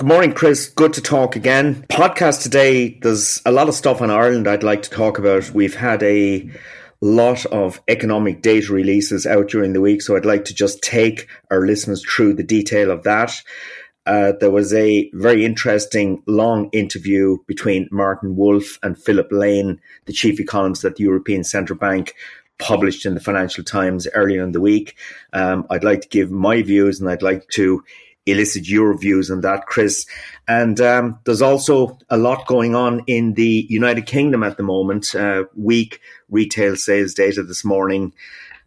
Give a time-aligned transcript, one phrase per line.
[0.00, 0.66] Good morning, Chris.
[0.70, 1.84] Good to talk again.
[1.90, 5.50] Podcast today, there's a lot of stuff on Ireland I'd like to talk about.
[5.50, 6.50] We've had a
[7.02, 11.28] lot of economic data releases out during the week, so I'd like to just take
[11.50, 13.42] our listeners through the detail of that.
[14.06, 20.14] Uh, there was a very interesting long interview between Martin Wolf and Philip Lane, the
[20.14, 22.14] chief economist at the European Central Bank,
[22.58, 24.96] published in the Financial Times earlier in the week.
[25.34, 27.84] Um, I'd like to give my views and I'd like to
[28.26, 30.06] elicit your views on that, Chris.
[30.46, 35.14] And um, there's also a lot going on in the United Kingdom at the moment.
[35.14, 38.12] Uh, weak retail sales data this morning.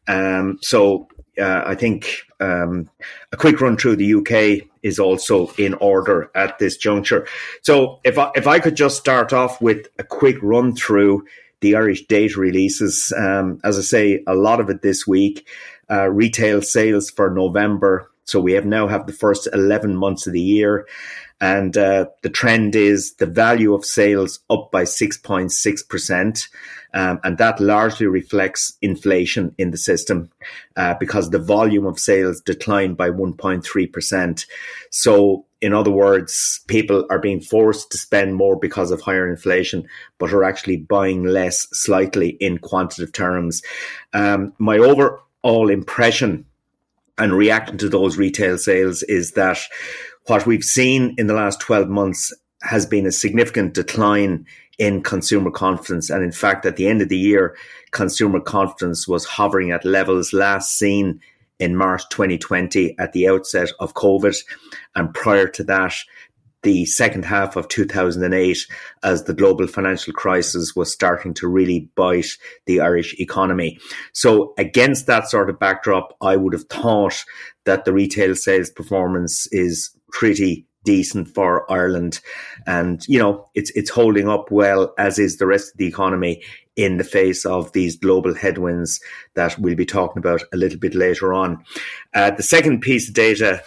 [0.07, 1.07] Um, so
[1.39, 2.89] uh, I think um,
[3.31, 7.27] a quick run through the UK is also in order at this juncture.
[7.61, 11.25] So if I, if I could just start off with a quick run through
[11.61, 15.47] the Irish data releases, um, as I say, a lot of it this week.
[15.89, 20.33] Uh, retail sales for November so we have now have the first 11 months of
[20.33, 20.87] the year.
[21.41, 26.47] And uh, the trend is the value of sales up by 6.6%.
[26.93, 30.29] Um, and that largely reflects inflation in the system
[30.77, 34.45] uh, because the volume of sales declined by 1.3%.
[34.89, 39.87] So, in other words, people are being forced to spend more because of higher inflation,
[40.19, 43.63] but are actually buying less slightly in quantitative terms.
[44.13, 46.45] Um, my overall impression
[47.17, 49.59] and reacting to those retail sales is that
[50.25, 54.45] what we've seen in the last 12 months has been a significant decline
[54.79, 56.09] in consumer confidence.
[56.09, 57.55] And in fact, at the end of the year,
[57.91, 61.19] consumer confidence was hovering at levels last seen
[61.59, 64.35] in March 2020 at the outset of COVID.
[64.95, 65.93] And prior to that,
[66.63, 68.57] the second half of 2008
[69.03, 73.77] as the global financial crisis was starting to really bite the Irish economy.
[74.13, 77.23] So against that sort of backdrop, I would have thought
[77.65, 82.19] that the retail sales performance is pretty decent for Ireland.
[82.67, 86.43] And, you know, it's, it's holding up well, as is the rest of the economy
[86.75, 88.99] in the face of these global headwinds
[89.35, 91.63] that we'll be talking about a little bit later on.
[92.13, 93.63] Uh, the second piece of data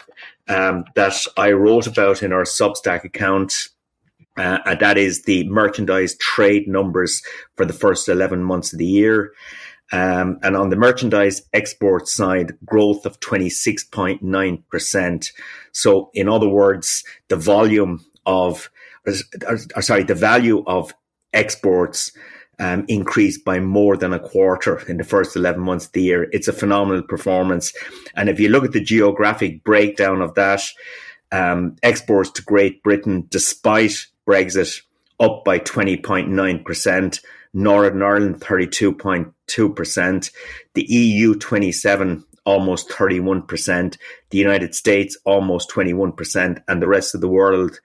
[0.49, 3.69] um, that I wrote about in our Substack account.
[4.37, 7.23] Uh, and that is the merchandise trade numbers
[7.57, 9.33] for the first 11 months of the year.
[9.93, 15.31] Um, and on the merchandise export side, growth of 26.9%.
[15.73, 18.69] So, in other words, the volume of,
[19.07, 20.93] or, or, sorry, the value of
[21.33, 22.11] exports
[22.59, 26.29] um, increased by more than a quarter in the first 11 months of the year.
[26.33, 27.73] It's a phenomenal performance.
[28.15, 30.63] And if you look at the geographic breakdown of that,
[31.33, 34.83] um, exports to Great Britain, despite Brexit,
[35.21, 37.21] up by 20.9%,
[37.55, 40.31] Northern Ireland 32.2%,
[40.75, 43.99] the EU 27 almost 31%,
[44.31, 47.81] the United States almost 21%, and the rest of the world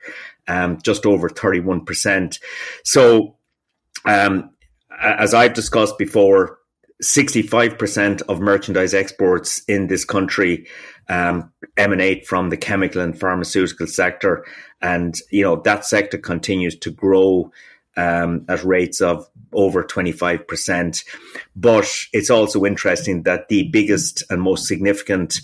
[0.48, 2.40] um, just over 31%.
[2.84, 3.36] So
[4.06, 4.50] um,
[5.01, 6.57] as I've discussed before,
[7.03, 10.68] 65% of merchandise exports in this country
[11.09, 14.45] um, emanate from the chemical and pharmaceutical sector.
[14.81, 17.51] And, you know, that sector continues to grow
[17.98, 21.03] um, at rates of over 25%.
[21.56, 25.42] But it's also interesting that the biggest and most significant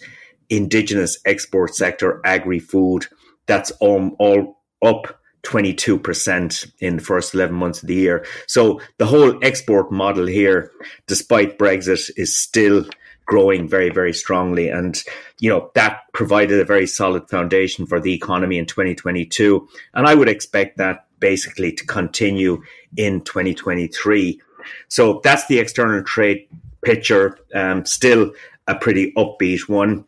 [0.49, 3.07] indigenous export sector, agri food,
[3.47, 8.25] that's all, all up 22% in the first 11 months of the year.
[8.47, 10.71] So the whole export model here,
[11.07, 12.85] despite Brexit, is still
[13.25, 14.67] growing very, very strongly.
[14.67, 15.01] And,
[15.39, 19.65] you know, that provided a very solid foundation for the economy in 2022.
[19.93, 22.61] And I would expect that basically to continue
[22.97, 24.41] in 2023.
[24.89, 26.47] So that's the external trade
[26.83, 27.39] picture.
[27.55, 28.33] Um, still
[28.67, 30.03] a pretty upbeat one.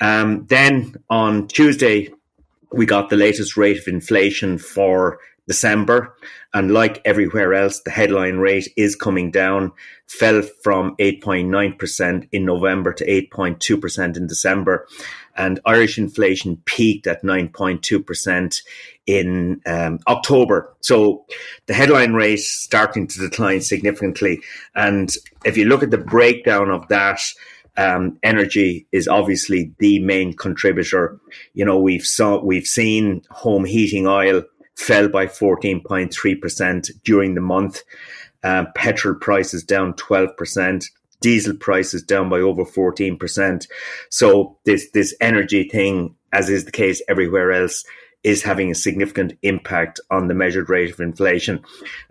[0.00, 2.08] Um, then on Tuesday,
[2.72, 5.18] we got the latest rate of inflation for
[5.50, 6.14] December.
[6.54, 9.72] And like everywhere else, the headline rate is coming down,
[10.06, 14.86] fell from 8.9% in November to 8.2% in December.
[15.36, 18.62] And Irish inflation peaked at 9.2%
[19.06, 20.72] in um, October.
[20.82, 21.24] So
[21.66, 24.42] the headline rate starting to decline significantly.
[24.76, 25.12] And
[25.44, 27.20] if you look at the breakdown of that,
[27.80, 31.18] um, energy is obviously the main contributor.
[31.54, 34.42] You know, we've saw we've seen home heating oil
[34.76, 37.82] fell by 14.3% during the month.
[38.42, 40.84] Um, petrol prices down 12%.
[41.22, 43.66] Diesel prices down by over 14%.
[44.10, 47.84] So this, this energy thing, as is the case everywhere else,
[48.22, 51.62] is having a significant impact on the measured rate of inflation.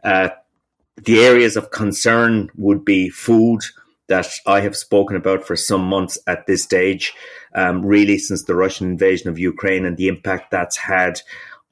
[0.04, 0.30] Uh,
[0.98, 3.62] the areas of concern would be food,
[4.10, 7.14] that I have spoken about for some months at this stage,
[7.56, 11.22] um, really since the Russian invasion of Ukraine and the impact that's had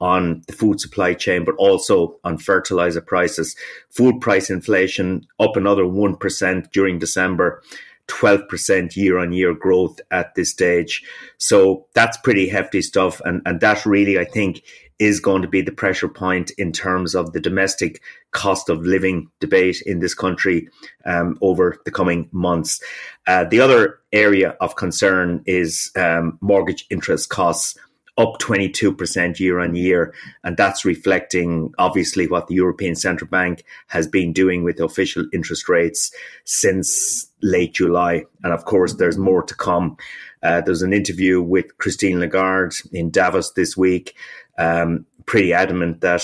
[0.00, 3.56] on the food supply chain, but also on fertilizer prices.
[3.90, 7.62] Food price inflation up another 1% during December.
[8.06, 11.04] 12% year on year growth at this stage.
[11.36, 13.20] So that's pretty hefty stuff.
[13.24, 14.62] And, and that really, I think,
[14.98, 18.02] is going to be the pressure point in terms of the domestic
[18.32, 20.68] cost of living debate in this country
[21.04, 22.82] um, over the coming months.
[23.26, 27.78] Uh, the other area of concern is um, mortgage interest costs.
[28.16, 30.12] Up 22% year on year.
[30.42, 35.68] And that's reflecting obviously what the European Central Bank has been doing with official interest
[35.68, 36.10] rates
[36.44, 38.24] since late July.
[38.42, 39.96] And of course, there's more to come.
[40.42, 44.16] Uh, there's an interview with Christine Lagarde in Davos this week
[44.58, 46.22] um, pretty adamant that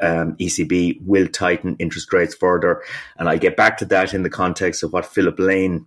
[0.00, 2.82] um, ECB will tighten interest rates further.
[3.18, 5.86] And I get back to that in the context of what Philip Lane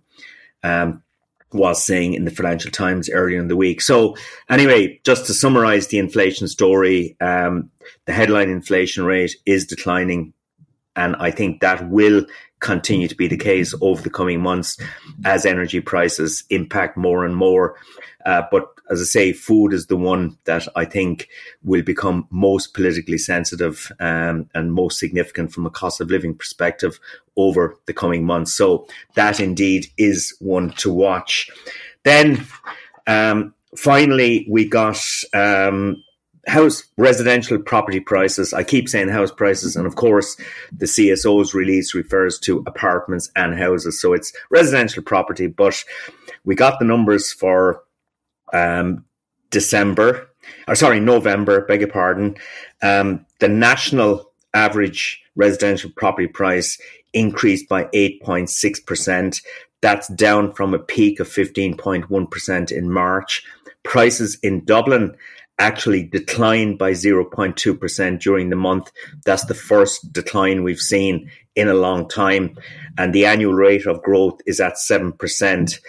[0.62, 1.02] um,
[1.52, 3.80] was saying in the Financial Times earlier in the week.
[3.80, 4.16] So,
[4.48, 7.70] anyway, just to summarize the inflation story, um,
[8.06, 10.32] the headline inflation rate is declining.
[10.96, 12.24] And I think that will
[12.58, 14.78] continue to be the case over the coming months
[15.24, 17.76] as energy prices impact more and more.
[18.24, 21.28] Uh, but as I say, food is the one that I think
[21.64, 27.00] will become most politically sensitive um, and most significant from a cost of living perspective
[27.36, 28.54] over the coming months.
[28.54, 31.50] So that indeed is one to watch.
[32.04, 32.46] Then
[33.06, 35.00] um, finally, we got
[35.34, 36.02] um,
[36.46, 38.52] house residential property prices.
[38.52, 40.36] I keep saying house prices, and of course,
[40.72, 44.00] the CSO's release refers to apartments and houses.
[44.00, 45.82] So it's residential property, but
[46.44, 47.82] we got the numbers for
[48.52, 49.04] um,
[49.50, 50.28] December,
[50.68, 52.36] or sorry, November, beg your pardon,
[52.82, 56.78] um, the national average residential property price
[57.12, 59.42] increased by 8.6%.
[59.82, 63.44] That's down from a peak of 15.1% in March.
[63.82, 65.16] Prices in Dublin
[65.58, 68.90] actually declined by 0.2% during the month.
[69.24, 72.58] That's the first decline we've seen in a long time.
[72.98, 75.80] And the annual rate of growth is at 7%.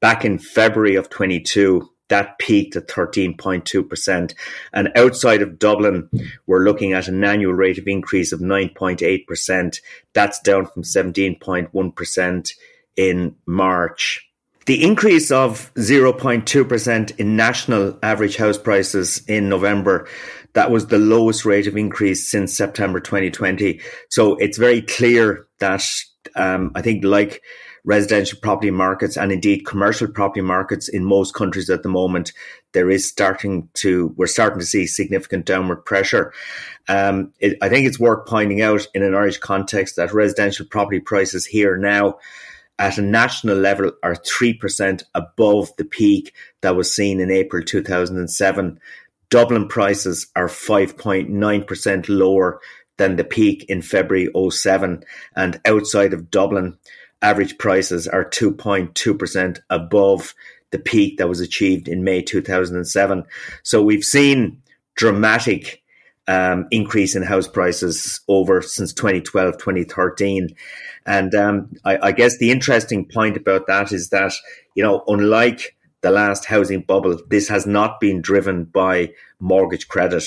[0.00, 4.34] Back in February of 22, that peaked at 13.2%.
[4.72, 6.08] And outside of Dublin,
[6.46, 9.80] we're looking at an annual rate of increase of 9.8%.
[10.12, 12.52] That's down from 17.1%
[12.96, 14.22] in March.
[14.66, 20.08] The increase of 0.2% in national average house prices in November,
[20.54, 23.80] that was the lowest rate of increase since September 2020.
[24.10, 25.84] So it's very clear that
[26.34, 27.42] um, I think, like
[27.86, 32.32] residential property markets and indeed commercial property markets in most countries at the moment,
[32.72, 36.32] there is starting to, we're starting to see significant downward pressure.
[36.88, 41.00] Um, it, I think it's worth pointing out in an Irish context that residential property
[41.00, 42.18] prices here now
[42.78, 48.80] at a national level are 3% above the peak that was seen in April 2007.
[49.30, 52.60] Dublin prices are 5.9% lower
[52.98, 55.04] than the peak in February 07.
[55.36, 56.78] And outside of Dublin,
[57.26, 60.32] average prices are 2.2% above
[60.70, 63.24] the peak that was achieved in May 2007.
[63.64, 64.62] So we've seen
[64.94, 65.82] dramatic
[66.28, 70.54] um, increase in house prices over since 2012, 2013.
[71.04, 74.32] And um, I, I, guess the interesting point about that is that,
[74.74, 80.24] you know, unlike the last housing bubble, this has not been driven by mortgage credit.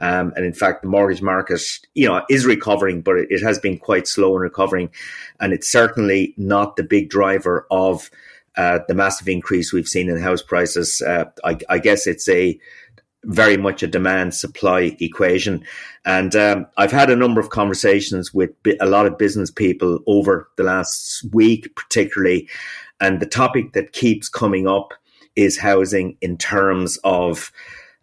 [0.00, 1.60] Um, and in fact, the mortgage market,
[1.94, 4.90] you know, is recovering, but it, it has been quite slow in recovering.
[5.40, 8.10] And it's certainly not the big driver of
[8.56, 11.00] uh, the massive increase we've seen in house prices.
[11.00, 12.58] Uh, I, I, guess it's a
[13.24, 15.64] very much a demand supply equation.
[16.04, 20.48] And um, I've had a number of conversations with a lot of business people over
[20.56, 22.48] the last week, particularly.
[23.00, 24.92] And the topic that keeps coming up
[25.38, 27.52] is housing in terms of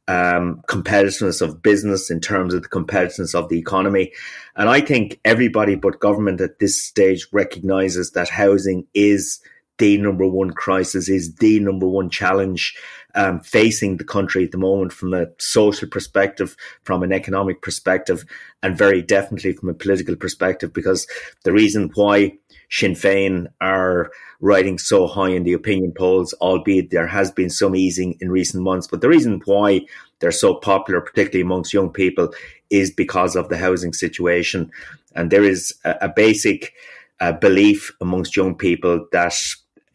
[0.08, 4.14] um, competitiveness of business, in terms of the competitiveness of the economy.
[4.56, 9.42] And I think everybody but government at this stage recognizes that housing is
[9.80, 12.78] the number one crisis, is the number one challenge
[13.16, 18.24] um, facing the country at the moment from a social perspective, from an economic perspective,
[18.64, 20.72] and very definitely from a political perspective.
[20.72, 21.06] Because
[21.44, 22.38] the reason why
[22.70, 27.76] Sinn Féin are riding so high in the opinion polls, albeit there has been some
[27.76, 29.82] easing in recent months, but the reason why
[30.20, 32.34] they're so popular, particularly amongst young people,
[32.70, 34.72] is because of the housing situation.
[35.16, 36.74] And there is a, a basic
[37.20, 39.36] uh, belief amongst young people that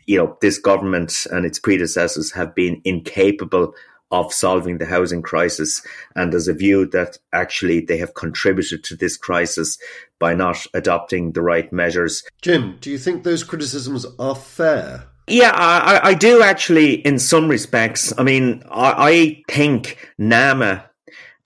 [0.06, 3.72] you know, this government and its predecessors have been incapable
[4.10, 5.82] of solving the housing crisis.
[6.16, 9.78] And there's a view that actually they have contributed to this crisis
[10.18, 12.22] by not adopting the right measures.
[12.42, 15.06] Jim, do you think those criticisms are fair?
[15.26, 18.12] Yeah, I, I do actually, in some respects.
[18.18, 20.84] I mean, I, I think NAMA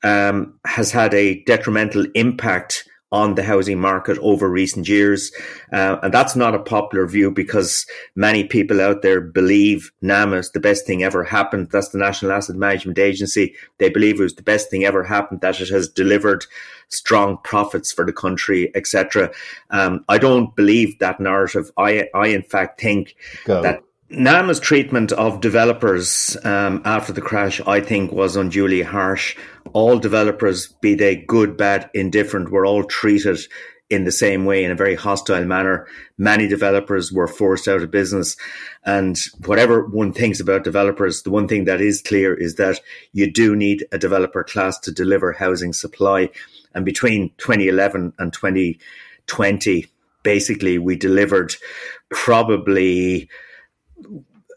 [0.02, 5.30] um, has had a detrimental impact on the housing market over recent years.
[5.72, 10.50] Uh, and that's not a popular view because many people out there believe NAMA is
[10.50, 11.70] the best thing ever happened.
[11.70, 13.54] That's the National Asset Management Agency.
[13.78, 16.44] They believe it was the best thing ever happened, that it has delivered
[16.88, 19.30] strong profits for the country, etc.
[19.70, 21.70] Um, I don't believe that narrative.
[21.78, 23.62] I, I in fact think Go.
[23.62, 23.80] that
[24.10, 29.36] NAMA's treatment of developers um, after the crash, I think, was unduly harsh.
[29.74, 33.40] All developers, be they good, bad, indifferent, were all treated
[33.90, 35.86] in the same way in a very hostile manner.
[36.16, 38.36] Many developers were forced out of business.
[38.84, 42.80] And whatever one thinks about developers, the one thing that is clear is that
[43.12, 46.30] you do need a developer class to deliver housing supply.
[46.74, 49.86] And between 2011 and 2020,
[50.22, 51.54] basically, we delivered
[52.10, 53.28] probably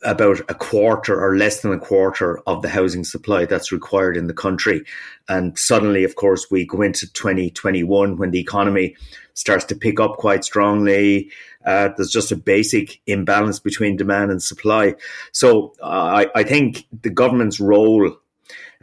[0.04, 4.28] about a quarter or less than a quarter of the housing supply that's required in
[4.28, 4.84] the country.
[5.28, 8.96] And suddenly, of course, we go into 2021 when the economy
[9.34, 11.32] starts to pick up quite strongly.
[11.66, 14.96] Uh, there's just a basic imbalance between demand and supply.
[15.32, 18.18] So uh, I, I think the government's role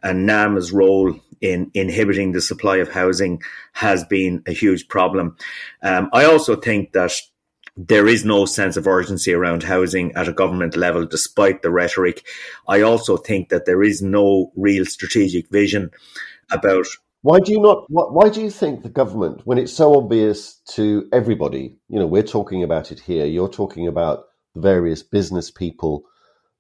[0.03, 3.43] and NAMA's role in inhibiting the supply of housing
[3.73, 5.37] has been a huge problem.
[5.83, 7.13] Um, I also think that
[7.77, 12.25] there is no sense of urgency around housing at a government level, despite the rhetoric.
[12.69, 15.91] I also think that there is no real strategic vision
[16.51, 16.87] about.
[17.23, 17.87] Why do you not?
[17.89, 22.23] Why do you think the government, when it's so obvious to everybody, you know, we're
[22.23, 26.05] talking about it here, you're talking about the various business people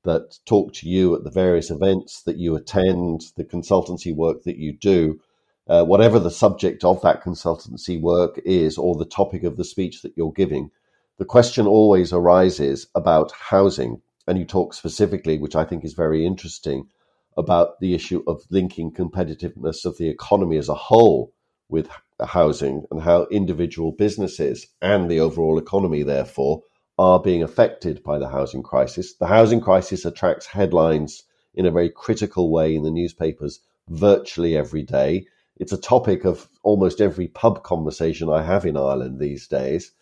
[0.04, 4.56] that talk to you at the various events that you attend, the consultancy work that
[4.56, 5.21] you do,
[5.68, 10.02] uh, whatever the subject of that consultancy work is, or the topic of the speech
[10.02, 10.71] that you're giving
[11.18, 14.02] the question always arises about housing.
[14.26, 16.88] And you talk specifically, which I think is very interesting,
[17.37, 21.33] about the issue of linking competitiveness of the economy as a whole
[21.68, 21.88] with
[22.25, 26.62] housing and how individual businesses and the overall economy, therefore,
[26.99, 29.14] are being affected by the housing crisis.
[29.14, 34.83] The housing crisis attracts headlines in a very critical way in the newspapers virtually every
[34.83, 35.26] day.
[35.56, 39.92] It's a topic of almost every pub conversation I have in Ireland these days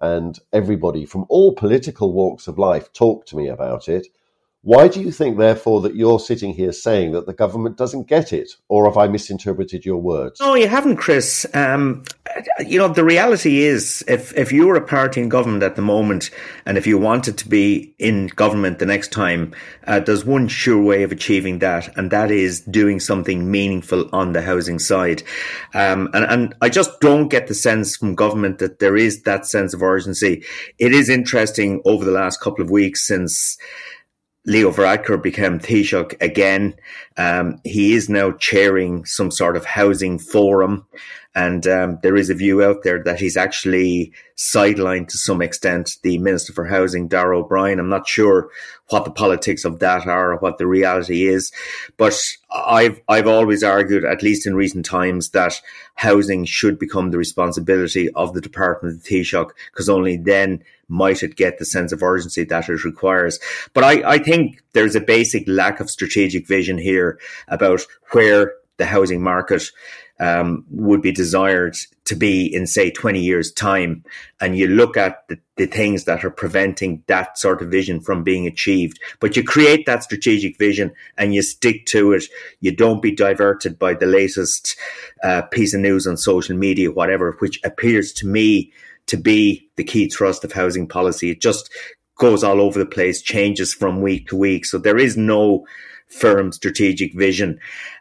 [0.00, 4.06] and everybody from all political walks of life talk to me about it.
[4.62, 8.32] Why do you think, therefore, that you're sitting here saying that the government doesn't get
[8.32, 8.50] it?
[8.68, 10.40] Or have I misinterpreted your words?
[10.40, 11.46] No, you haven't, Chris.
[11.54, 12.02] Um,
[12.58, 15.82] you know, the reality is if, if you were a party in government at the
[15.82, 16.30] moment
[16.66, 19.54] and if you wanted to be in government the next time,
[19.86, 24.32] uh, there's one sure way of achieving that, and that is doing something meaningful on
[24.32, 25.22] the housing side.
[25.72, 29.46] Um, and, and I just don't get the sense from government that there is that
[29.46, 30.44] sense of urgency.
[30.78, 33.56] It is interesting over the last couple of weeks since
[34.48, 36.74] Leo Varadkar became Taoiseach again.
[37.18, 40.86] Um, he is now chairing some sort of housing forum.
[41.34, 45.98] And um, there is a view out there that he's actually sidelined to some extent
[46.02, 47.78] the Minister for Housing, Darragh O'Brien.
[47.78, 48.48] I'm not sure
[48.88, 51.52] what the politics of that are or what the reality is,
[51.98, 52.18] but
[52.50, 55.60] I've I've always argued, at least in recent times, that
[55.94, 61.22] housing should become the responsibility of the Department of the Taoiseach, because only then might
[61.22, 63.38] it get the sense of urgency that it requires.
[63.74, 67.18] But I, I think there's a basic lack of strategic vision here
[67.48, 69.70] about where the housing market
[70.20, 74.04] um, would be desired to be in, say, 20 years' time.
[74.40, 78.24] And you look at the, the things that are preventing that sort of vision from
[78.24, 78.98] being achieved.
[79.20, 82.24] But you create that strategic vision and you stick to it.
[82.60, 84.76] You don't be diverted by the latest
[85.22, 88.72] uh, piece of news on social media, whatever, which appears to me
[89.08, 91.30] to be the key thrust of housing policy.
[91.30, 91.70] It just
[92.18, 94.64] goes all over the place, changes from week to week.
[94.64, 95.66] So there is no
[96.08, 97.58] firm strategic vision.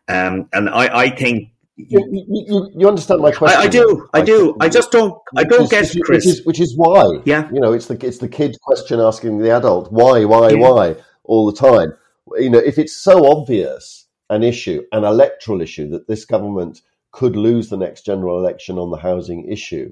[0.08, 3.60] Um, and I, I think you, you, you, understand my question.
[3.60, 4.10] I, I do.
[4.14, 4.58] I, I do.
[4.60, 5.16] I just don't.
[5.36, 6.26] I don't is, get which, Chris.
[6.26, 7.20] Which is, which is why.
[7.24, 7.48] Yeah.
[7.52, 10.56] You know, it's the it's the kid question asking the adult why, why, yeah.
[10.58, 11.94] why all the time.
[12.38, 17.36] You know, if it's so obvious an issue, an electoral issue, that this government could
[17.36, 19.92] lose the next general election on the housing issue,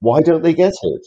[0.00, 1.06] why don't they get it?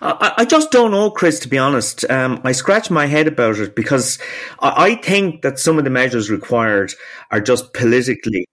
[0.00, 2.08] I, I just don't know, Chris, to be honest.
[2.10, 4.18] Um, I scratch my head about it because
[4.60, 6.92] I, I think that some of the measures required
[7.30, 8.46] are just politically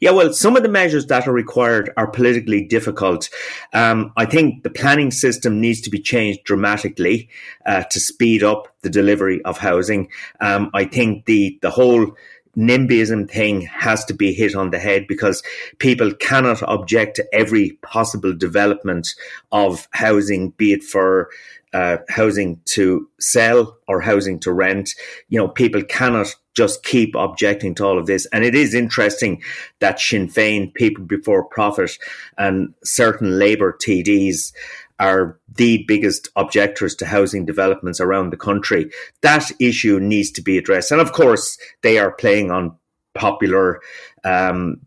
[0.00, 3.30] yeah, well, some of the measures that are required are politically difficult.
[3.72, 7.30] Um, I think the planning system needs to be changed dramatically
[7.64, 10.08] uh, to speed up the delivery of housing.
[10.40, 12.14] Um, I think the the whole
[12.56, 15.42] NIMBYism thing has to be hit on the head because
[15.78, 19.14] people cannot object to every possible development
[19.52, 21.28] of housing, be it for
[21.72, 24.94] uh, housing to sell or housing to rent.
[25.28, 28.26] You know, people cannot just keep objecting to all of this.
[28.32, 29.42] And it is interesting
[29.80, 31.98] that Sinn Féin, People Before Profit,
[32.38, 34.52] and certain Labour TDs
[34.98, 38.90] are the biggest objectors to housing developments around the country.
[39.20, 40.90] That issue needs to be addressed.
[40.90, 42.76] And of course, they are playing on
[43.14, 43.80] popular
[44.24, 44.80] um,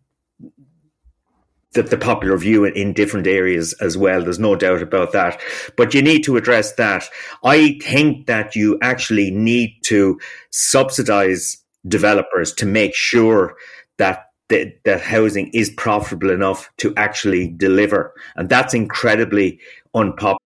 [1.83, 4.23] the, the popular view in, in different areas as well.
[4.23, 5.41] There's no doubt about that.
[5.77, 7.05] But you need to address that.
[7.43, 10.19] I think that you actually need to
[10.51, 13.55] subsidize developers to make sure
[13.97, 18.13] that that, that housing is profitable enough to actually deliver.
[18.35, 19.59] And that's incredibly
[19.93, 20.37] unpopular.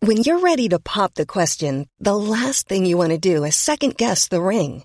[0.00, 3.56] When you're ready to pop the question, the last thing you want to do is
[3.56, 4.84] second guess the ring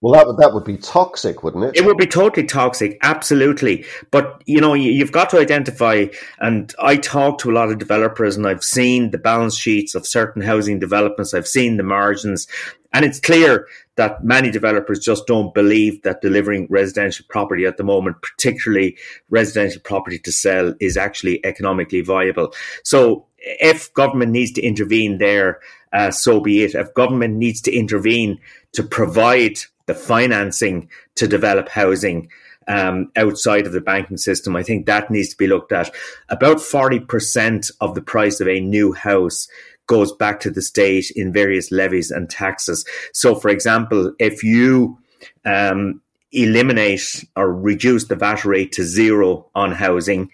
[0.00, 1.76] Well, that would that would be toxic, wouldn't it?
[1.76, 3.84] It would be totally toxic, absolutely.
[4.12, 6.06] But you know, you've got to identify.
[6.38, 10.06] And I talk to a lot of developers, and I've seen the balance sheets of
[10.06, 11.34] certain housing developments.
[11.34, 12.46] I've seen the margins,
[12.92, 17.82] and it's clear that many developers just don't believe that delivering residential property at the
[17.82, 18.96] moment, particularly
[19.30, 22.54] residential property to sell, is actually economically viable.
[22.84, 25.58] So, if government needs to intervene there,
[25.92, 26.76] uh, so be it.
[26.76, 28.38] If government needs to intervene
[28.74, 29.58] to provide
[29.88, 32.30] the financing to develop housing
[32.68, 34.54] um, outside of the banking system.
[34.54, 35.90] I think that needs to be looked at.
[36.28, 39.48] About 40% of the price of a new house
[39.86, 42.84] goes back to the state in various levies and taxes.
[43.12, 44.98] So, for example, if you
[45.44, 50.30] um, eliminate or reduce the VAT rate to zero on housing,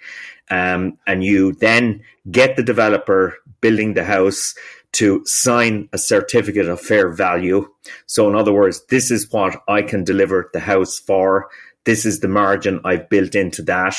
[0.51, 4.55] um, and you then get the developer building the house
[4.95, 7.69] to sign a certificate of fair value.
[8.07, 11.49] So, in other words, this is what I can deliver the house for.
[11.85, 13.95] this is the margin I've built into that.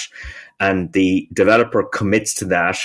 [0.59, 2.79] And the developer commits to that.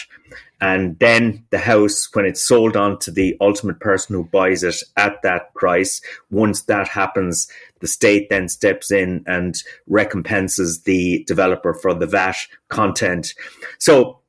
[0.60, 4.76] And then the house, when it's sold on to the ultimate person who buys it
[4.96, 7.48] at that price, once that happens,
[7.80, 9.54] the state then steps in and
[9.86, 12.36] recompenses the developer for the VAT
[12.68, 13.34] content.
[13.78, 14.19] So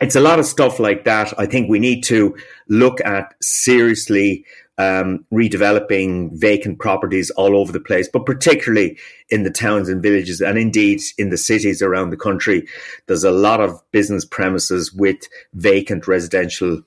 [0.00, 1.32] it's a lot of stuff like that.
[1.38, 2.36] I think we need to
[2.68, 4.44] look at seriously
[4.78, 8.98] um, redeveloping vacant properties all over the place, but particularly
[9.30, 12.66] in the towns and villages, and indeed in the cities around the country.
[13.06, 15.16] There's a lot of business premises with
[15.54, 16.82] vacant residential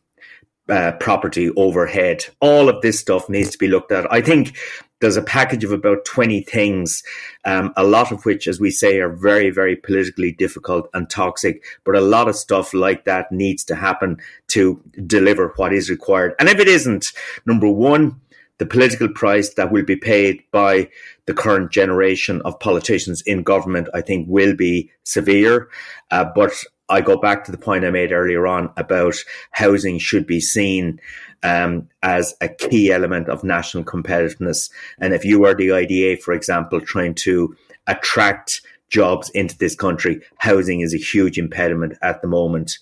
[0.70, 2.26] uh, property overhead.
[2.42, 4.12] All of this stuff needs to be looked at.
[4.14, 4.56] I think
[5.00, 7.04] there's a package of about 20 things,
[7.46, 11.64] um, a lot of which, as we say, are very, very politically difficult and toxic.
[11.86, 14.18] But a lot of stuff like that needs to happen
[14.50, 16.34] to deliver what is required.
[16.40, 17.08] And if it isn't,
[17.46, 18.20] number one,
[18.58, 20.90] the political price that will be paid by
[21.26, 25.70] the current generation of politicians in government, I think, will be severe.
[26.12, 26.52] Uh, but
[26.90, 29.16] I go back to the point I made earlier on about
[29.52, 31.00] housing should be seen
[31.44, 34.70] um, as a key element of national competitiveness.
[35.00, 37.56] And if you are the IDA, for example, trying to
[37.88, 42.80] attract jobs into this country, housing is a huge impediment at the moment.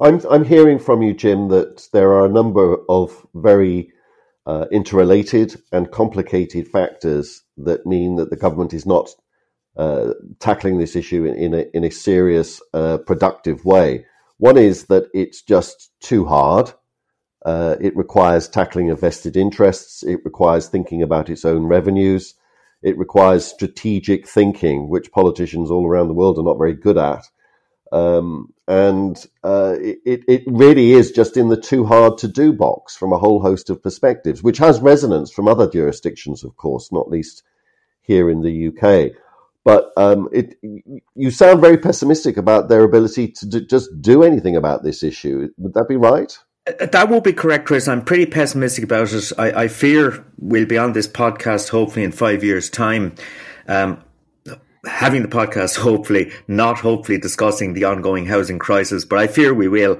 [0.00, 3.92] I'm, I'm hearing from you, Jim, that there are a number of very
[4.46, 9.10] uh, interrelated and complicated factors that mean that the government is not
[9.76, 14.06] uh, tackling this issue in, in, a, in a serious, uh, productive way.
[14.38, 16.72] One is that it's just too hard.
[17.44, 20.02] Uh, it requires tackling of vested interests.
[20.02, 22.34] It requires thinking about its own revenues.
[22.82, 27.24] It requires strategic thinking, which politicians all around the world are not very good at.
[27.90, 32.96] Um, and uh, it, it really is just in the too hard to do box
[32.96, 37.08] from a whole host of perspectives, which has resonance from other jurisdictions, of course, not
[37.08, 37.42] least
[38.02, 39.16] here in the UK.
[39.64, 40.58] But um, it,
[41.14, 45.48] you sound very pessimistic about their ability to just do anything about this issue.
[45.58, 46.36] Would that be right?
[46.78, 47.88] That will be correct, Chris.
[47.88, 49.32] I'm pretty pessimistic about it.
[49.38, 53.14] I, I fear we'll be on this podcast hopefully in five years' time.
[53.66, 54.02] Um,
[54.84, 59.68] having the podcast, hopefully, not hopefully discussing the ongoing housing crisis, but I fear we
[59.68, 59.98] will.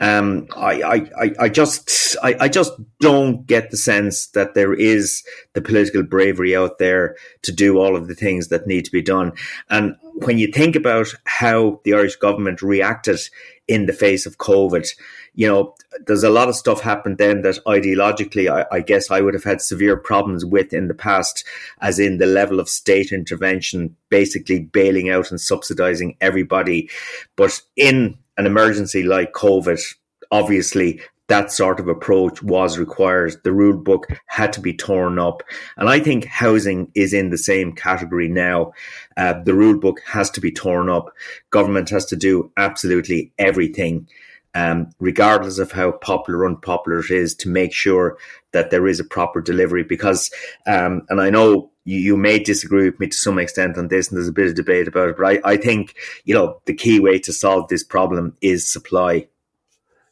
[0.00, 0.82] Um, I,
[1.18, 5.24] I, I just, I, I just don't get the sense that there is
[5.54, 9.02] the political bravery out there to do all of the things that need to be
[9.02, 9.32] done.
[9.70, 13.20] And when you think about how the Irish government reacted
[13.66, 14.86] in the face of COVID,
[15.34, 15.74] you know,
[16.06, 19.44] there's a lot of stuff happened then that ideologically, I, I, guess I would have
[19.44, 21.44] had severe problems with in the past,
[21.80, 26.88] as in the level of state intervention, basically bailing out and subsidizing everybody.
[27.36, 29.80] But in an emergency like COVID,
[30.30, 33.36] obviously that sort of approach was required.
[33.44, 35.42] The rule book had to be torn up.
[35.76, 38.72] And I think housing is in the same category now.
[39.16, 41.10] Uh, the rule book has to be torn up.
[41.50, 44.06] Government has to do absolutely everything
[44.54, 48.16] um, regardless of how popular or unpopular it is, to make sure
[48.52, 49.82] that there is a proper delivery.
[49.82, 50.30] Because,
[50.66, 54.08] um, and I know you, you, may disagree with me to some extent on this,
[54.08, 56.74] and there's a bit of debate about it, but I, I think, you know, the
[56.74, 59.28] key way to solve this problem is supply.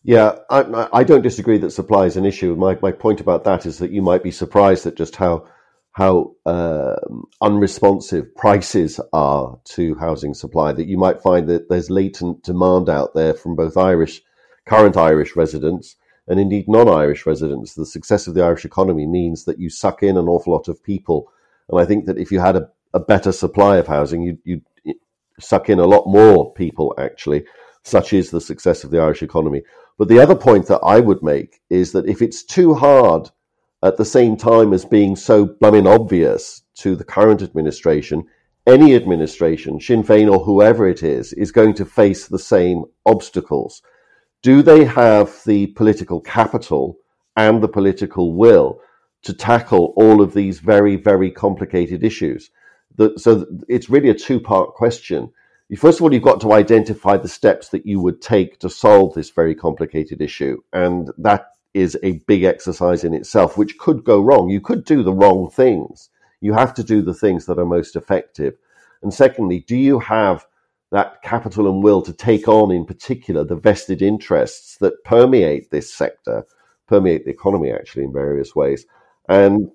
[0.05, 2.57] Yeah, I, I don't disagree that supply is an issue.
[2.57, 5.46] My, my point about that is that you might be surprised at just how
[5.92, 6.96] how uh,
[7.42, 10.72] unresponsive prices are to housing supply.
[10.72, 14.22] That you might find that there's latent demand out there from both Irish
[14.66, 15.96] current Irish residents
[16.29, 17.75] and indeed non-Irish residents.
[17.75, 20.83] The success of the Irish economy means that you suck in an awful lot of
[20.83, 21.33] people,
[21.68, 24.62] and I think that if you had a, a better supply of housing, you'd, you'd
[25.40, 26.94] suck in a lot more people.
[26.98, 27.44] Actually,
[27.83, 29.62] such is the success of the Irish economy.
[29.98, 33.31] But the other point that I would make is that if it's too hard
[33.83, 38.25] at the same time as being so blooming obvious to the current administration,
[38.66, 43.83] any administration, Sinn Féin or whoever it is, is going to face the same obstacles
[44.42, 46.98] do they have the political capital
[47.37, 48.81] and the political will
[49.22, 52.50] to tackle all of these very, very complicated issues?
[52.96, 55.33] The, so it's really a two part question.
[55.78, 59.14] First of all, you've got to identify the steps that you would take to solve
[59.14, 60.59] this very complicated issue.
[60.72, 64.50] And that is a big exercise in itself, which could go wrong.
[64.50, 66.11] You could do the wrong things.
[66.42, 68.55] You have to do the things that are most effective.
[69.02, 70.46] And secondly, do you have
[70.92, 75.92] that capital and will to take on, in particular, the vested interests that permeate this
[75.92, 76.44] sector,
[76.87, 78.85] permeate the economy actually in various ways.
[79.26, 79.70] And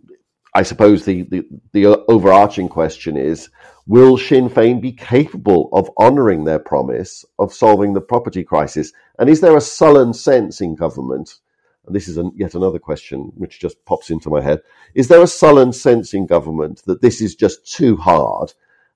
[0.53, 3.49] I suppose the, the, the overarching question is
[3.87, 8.93] will Sinn Féin be capable of honouring their promise of solving the property crisis?
[9.17, 11.39] And is there a sullen sense in government?
[11.87, 14.61] And this is yet another question which just pops into my head.
[14.93, 18.53] Is there a sullen sense in government that this is just too hard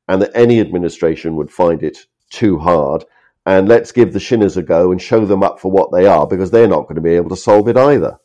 [0.07, 3.05] and that any administration would find it too hard.
[3.45, 6.27] And let's give the Shinners a go and show them up for what they are
[6.27, 8.17] because they're not going to be able to solve it either.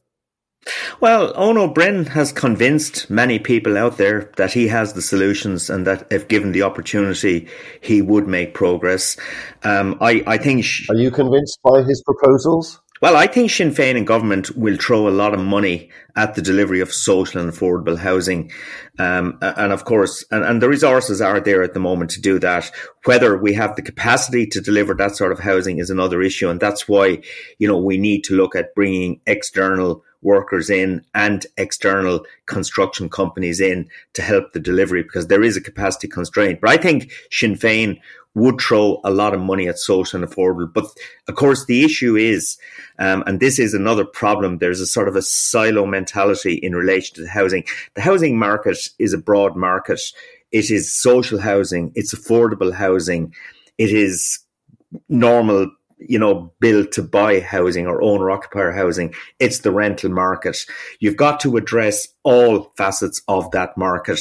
[1.00, 5.86] Well, Ó Broin has convinced many people out there that he has the solutions and
[5.86, 7.48] that if given the opportunity,
[7.80, 9.16] he would make progress.
[9.62, 10.64] Um, I, I think.
[10.64, 12.80] Sh- Are you convinced by his proposals?
[13.02, 16.40] Well, I think Sinn Féin and government will throw a lot of money at the
[16.40, 18.50] delivery of social and affordable housing.
[18.98, 22.38] Um, and of course, and, and, the resources are there at the moment to do
[22.38, 22.70] that.
[23.04, 26.48] Whether we have the capacity to deliver that sort of housing is another issue.
[26.48, 27.20] And that's why,
[27.58, 33.60] you know, we need to look at bringing external workers in and external construction companies
[33.60, 36.60] in to help the delivery because there is a capacity constraint.
[36.62, 38.00] But I think Sinn Féin
[38.36, 40.72] would throw a lot of money at social and affordable.
[40.72, 40.84] But
[41.26, 42.58] of course, the issue is,
[42.98, 47.16] um, and this is another problem, there's a sort of a silo mentality in relation
[47.16, 47.64] to housing.
[47.94, 50.00] The housing market is a broad market.
[50.52, 53.34] It is social housing, it's affordable housing,
[53.78, 54.38] it is
[55.08, 59.14] normal you know, build to buy housing or owner occupier housing.
[59.38, 60.58] It's the rental market.
[61.00, 64.20] You've got to address all facets of that market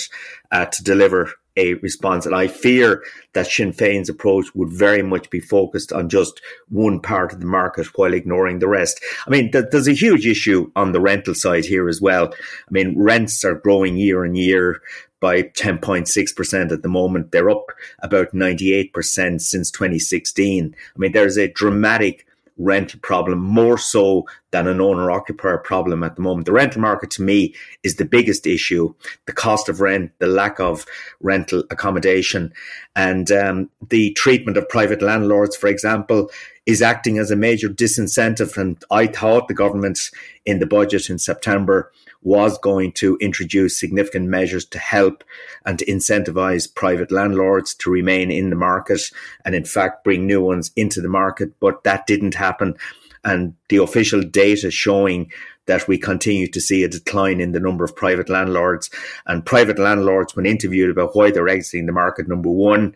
[0.52, 2.26] uh, to deliver a response.
[2.26, 7.00] And I fear that Sinn Féin's approach would very much be focused on just one
[7.00, 9.02] part of the market while ignoring the rest.
[9.26, 12.34] I mean, th- there's a huge issue on the rental side here as well.
[12.34, 14.82] I mean, rents are growing year on year
[15.20, 17.32] by 10.6% at the moment.
[17.32, 20.76] They're up about 98% since 2016.
[20.76, 26.16] I mean, there's a dramatic rental problem more so than an owner occupier problem at
[26.16, 26.46] the moment.
[26.46, 28.94] The rental market to me is the biggest issue.
[29.26, 30.86] The cost of rent, the lack of
[31.22, 32.54] rental accommodation
[32.96, 36.30] and um, the treatment of private landlords, for example,
[36.66, 38.58] is acting as a major disincentive.
[38.58, 40.00] And I thought the government
[40.46, 41.92] in the budget in September
[42.26, 45.24] was going to introduce significant measures to help
[45.66, 49.00] and to incentivize private landlords to remain in the market
[49.46, 51.58] and in fact bring new ones into the market.
[51.60, 52.76] But that didn't happen.
[53.24, 55.32] And the official data showing
[55.68, 58.90] that we continue to see a decline in the number of private landlords
[59.28, 62.28] and private landlords when interviewed about why they're exiting the market.
[62.28, 62.96] Number one,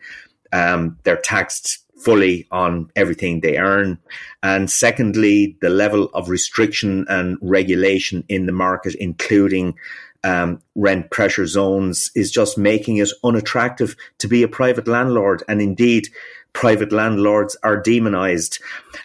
[0.52, 3.98] um, they're taxed fully on everything they earn.
[4.42, 9.76] And secondly, the level of restriction and regulation in the market, including
[10.24, 15.44] um, rent pressure zones, is just making it unattractive to be a private landlord.
[15.48, 16.08] And indeed,
[16.54, 18.60] private landlords are demonized.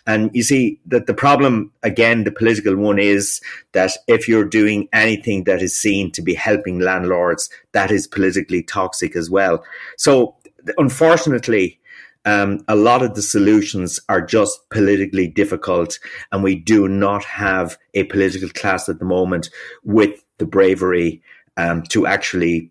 [0.06, 3.40] And you see that the problem, again, the political one is
[3.72, 8.62] that if you're doing anything that is seen to be helping landlords, that is politically
[8.62, 9.64] toxic as well.
[9.98, 10.36] So
[10.78, 11.78] unfortunately,
[12.24, 15.98] um, a lot of the solutions are just politically difficult,
[16.32, 19.50] and we do not have a political class at the moment
[19.84, 21.22] with the bravery
[21.56, 22.70] um, to actually,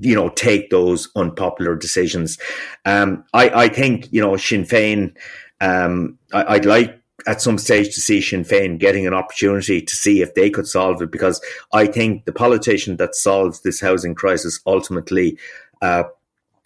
[0.00, 2.38] you know, take those unpopular decisions.
[2.84, 5.14] Um, I, I, think, you know, Sinn Féin,
[5.60, 9.96] um, I, would like at some stage to see Sinn Féin getting an opportunity to
[9.96, 11.40] see if they could solve it, because
[11.72, 15.38] I think the politician that solves this housing crisis ultimately
[15.82, 16.04] uh,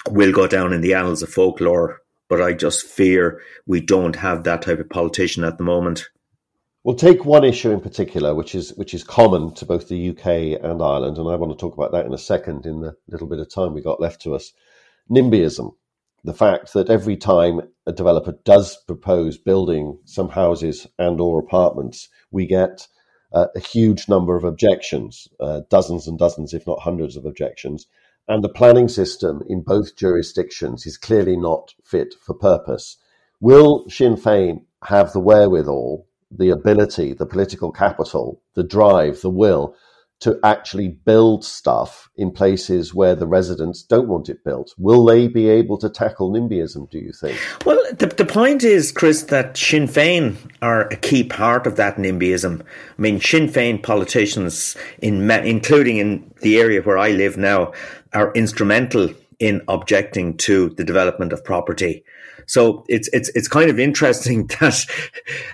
[0.08, 1.99] will go down in the annals of folklore
[2.30, 6.08] but I just fear we don't have that type of politician at the moment.
[6.84, 10.26] We'll take one issue in particular, which is which is common to both the UK
[10.62, 13.26] and Ireland, and I want to talk about that in a second in the little
[13.26, 14.52] bit of time we got left to us.
[15.10, 15.74] NIMBYism,
[16.24, 22.08] the fact that every time a developer does propose building some houses and or apartments,
[22.30, 22.86] we get
[23.32, 27.86] uh, a huge number of objections, uh, dozens and dozens, if not hundreds of objections,
[28.30, 32.96] and the planning system in both jurisdictions is clearly not fit for purpose.
[33.40, 39.74] Will Sinn Féin have the wherewithal, the ability, the political capital, the drive, the will
[40.20, 44.74] to actually build stuff in places where the residents don't want it built?
[44.78, 47.36] Will they be able to tackle NIMBYism, do you think?
[47.64, 51.96] Well, the, the point is, Chris, that Sinn Féin are a key part of that
[51.96, 52.60] NIMBYism.
[52.60, 57.72] I mean, Sinn Féin politicians, in including in the area where I live now,
[58.12, 62.04] are instrumental in objecting to the development of property.
[62.46, 64.86] So it's it's it's kind of interesting that,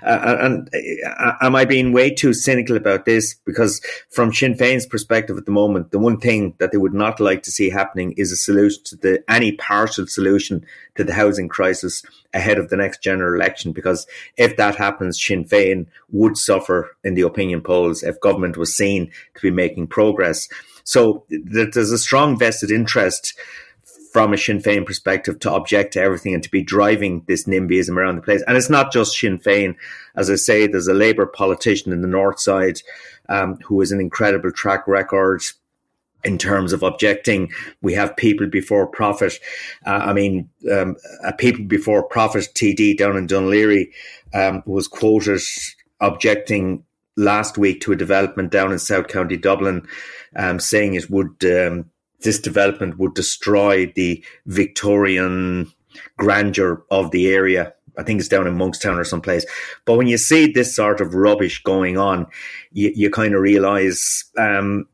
[0.03, 0.69] uh, and
[1.05, 3.35] uh, am I being way too cynical about this?
[3.45, 7.19] Because from Sinn Féin's perspective at the moment, the one thing that they would not
[7.19, 11.47] like to see happening is a solution to the any partial solution to the housing
[11.47, 13.71] crisis ahead of the next general election.
[13.71, 18.75] Because if that happens, Sinn Féin would suffer in the opinion polls if government was
[18.75, 20.47] seen to be making progress.
[20.83, 23.37] So there's a strong vested interest
[24.17, 27.95] from a Sinn Féin perspective to object to everything and to be driving this NIMBYism
[27.95, 28.41] around the place.
[28.47, 29.75] And it's not just Sinn Féin.
[30.15, 32.81] As I say, there's a Labour politician in the north side
[33.29, 35.43] um, who has an incredible track record
[36.23, 37.51] in terms of objecting.
[37.83, 39.37] We have people before profit.
[39.85, 43.85] Uh, I mean, um, a people before profit TD down in Laoghaire
[44.33, 45.41] um, was quoted
[46.01, 46.83] objecting
[47.17, 49.87] last week to a development down in South County Dublin,
[50.35, 55.71] um, saying it would um, this development would destroy the Victorian
[56.17, 57.73] grandeur of the area.
[57.97, 59.45] I think it's down in Monkstown or someplace.
[59.85, 62.27] But when you see this sort of rubbish going on,
[62.71, 64.87] you, you kind of realize, um,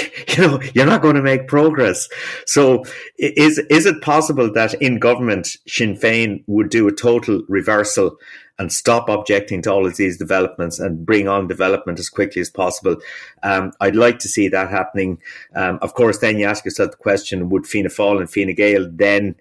[0.28, 2.08] you know, you're not going to make progress.
[2.46, 2.84] So
[3.18, 8.18] is, is it possible that in government, Sinn Féin would do a total reversal
[8.58, 12.50] and stop objecting to all of these developments and bring on development as quickly as
[12.50, 12.96] possible.
[13.42, 15.20] Um, I'd like to see that happening.
[15.54, 18.88] Um, of course, then you ask yourself the question: Would Fianna Fáil and Fine Gael
[18.90, 19.34] then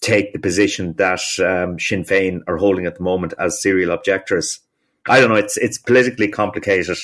[0.00, 4.60] take the position that um, Sinn Féin are holding at the moment as serial objectors?
[5.08, 5.36] I don't know.
[5.36, 6.98] It's it's politically complicated.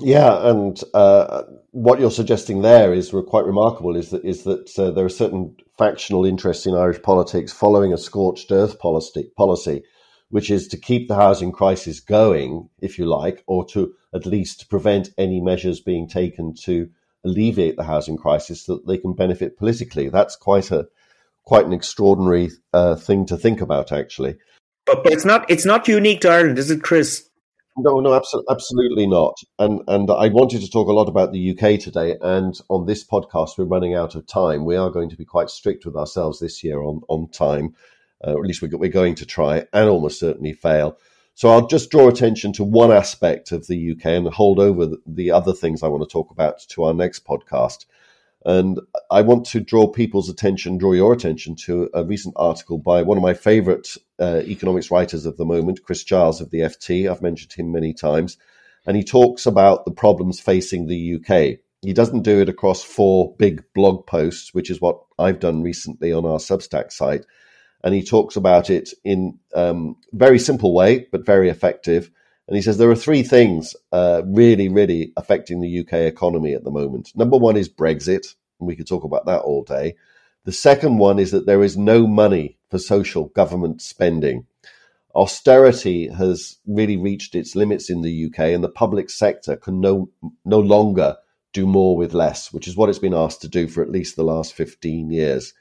[0.00, 3.96] Yeah, and uh, what you're suggesting there is quite remarkable.
[3.96, 7.98] Is that is that uh, there are certain factional interests in Irish politics following a
[7.98, 9.82] scorched earth policy, policy
[10.30, 14.70] which is to keep the housing crisis going, if you like, or to at least
[14.70, 16.88] prevent any measures being taken to
[17.24, 20.08] alleviate the housing crisis so that they can benefit politically.
[20.08, 20.88] That's quite a
[21.44, 24.36] quite an extraordinary uh, thing to think about, actually.
[24.86, 27.28] But, but it's not it's not unique to Ireland, is it, Chris?
[27.82, 29.36] No, no, absolutely, absolutely not.
[29.58, 32.16] And and I wanted to talk a lot about the UK today.
[32.20, 34.64] And on this podcast, we're running out of time.
[34.64, 37.74] We are going to be quite strict with ourselves this year on on time
[38.26, 40.98] uh, or at least we're going to try and almost certainly fail.
[41.34, 45.30] So I'll just draw attention to one aspect of the UK and hold over the
[45.30, 47.86] other things I want to talk about to our next podcast.
[48.44, 53.02] And I want to draw people's attention, draw your attention to a recent article by
[53.02, 57.10] one of my favorite uh, economics writers of the moment, Chris Giles of the FT.
[57.10, 58.38] I've mentioned him many times.
[58.86, 61.58] And he talks about the problems facing the UK.
[61.82, 66.12] He doesn't do it across four big blog posts, which is what I've done recently
[66.12, 67.26] on our Substack site
[67.82, 72.10] and he talks about it in um, very simple way, but very effective.
[72.50, 76.64] And he says there are three things uh, really, really affecting the UK economy at
[76.64, 77.12] the moment.
[77.14, 79.94] Number one is Brexit, and we could talk about that all day.
[80.46, 84.46] The second one is that there is no money for social government spending.
[85.14, 90.10] Austerity has really reached its limits in the UK, and the public sector can no,
[90.44, 91.18] no longer
[91.52, 94.16] do more with less, which is what it's been asked to do for at least
[94.16, 95.54] the last 15 years.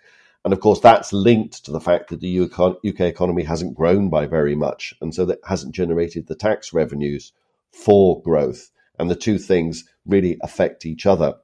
[0.45, 4.25] And of course, that's linked to the fact that the UK economy hasn't grown by
[4.25, 4.93] very much.
[5.01, 7.33] And so that hasn't generated the tax revenues
[7.71, 8.71] for growth.
[8.97, 11.35] And the two things really affect each other.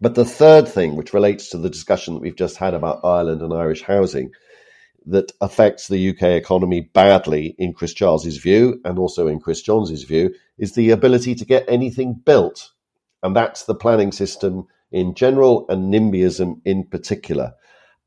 [0.00, 3.42] But the third thing, which relates to the discussion that we've just had about Ireland
[3.42, 4.30] and Irish housing,
[5.06, 10.04] that affects the UK economy badly in Chris Giles's view and also in Chris Johns's
[10.04, 12.70] view, is the ability to get anything built.
[13.22, 17.54] And that's the planning system in general and NIMBYism in particular.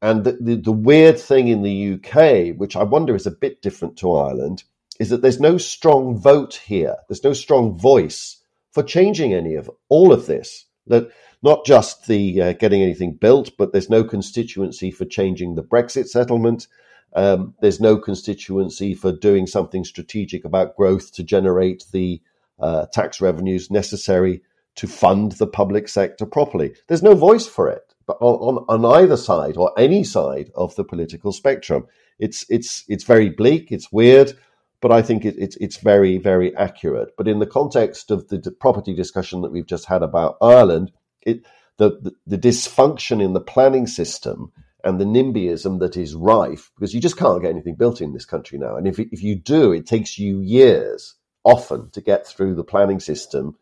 [0.02, 3.62] And the, the, the, weird thing in the UK, which I wonder is a bit
[3.64, 4.64] different to Ireland,
[5.00, 6.98] is that there's no strong vote here.
[7.08, 8.38] There's no strong voice
[8.72, 10.66] for changing any of all of this.
[10.86, 11.10] That
[11.42, 16.08] not just the uh, getting anything built, but there's no constituency for changing the Brexit
[16.08, 16.68] settlement.
[17.16, 22.22] Um, there's no constituency for doing something strategic about growth to generate the
[22.60, 24.42] uh, tax revenues necessary
[24.76, 26.76] to fund the public sector properly.
[26.88, 30.86] There's no voice for it but on, on either side or any side of the
[30.86, 31.86] political spectrum.
[32.18, 33.72] It's it's it's very bleak.
[33.72, 34.34] It's weird,
[34.82, 37.10] but I think it, it's it's very very accurate.
[37.18, 40.92] But in the context of the property discussion that we've just had about Ireland,
[41.22, 41.46] it
[41.78, 44.52] the, the, the dysfunction in the planning system
[44.84, 48.26] and the NIMBYism that is rife because you just can't get anything built in this
[48.26, 48.78] country now.
[48.78, 53.00] And if if you do, it takes you years often to get through the planning
[53.00, 53.58] system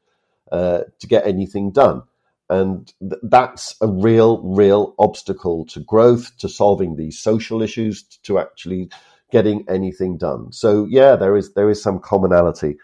[0.51, 2.03] uh, to get anything done.
[2.49, 8.39] And th- that's a real, real obstacle to growth, to solving these social issues, to
[8.39, 8.89] actually
[9.31, 10.51] getting anything done.
[10.51, 12.77] So yeah, there is there is some commonality.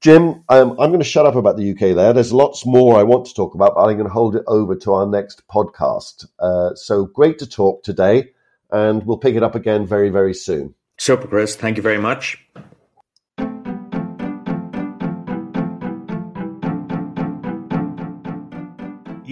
[0.00, 2.12] Jim, um, I'm going to shut up about the UK there.
[2.12, 4.76] There's lots more I want to talk about, but I'm going to hold it over
[4.76, 6.26] to our next podcast.
[6.38, 8.32] Uh, so great to talk today,
[8.70, 10.74] and we'll pick it up again very, very soon.
[10.98, 11.56] Super, Chris.
[11.56, 12.44] Thank you very much.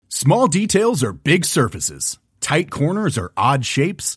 [0.08, 4.16] Small details are big surfaces, tight corners are odd shapes